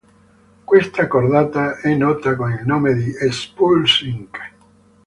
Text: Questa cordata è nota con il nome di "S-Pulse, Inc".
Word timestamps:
Questa 0.63 1.05
cordata 1.05 1.77
è 1.77 1.93
nota 1.93 2.35
con 2.35 2.49
il 2.51 2.65
nome 2.65 2.95
di 2.95 3.11
"S-Pulse, 3.11 4.05
Inc". 4.05 4.39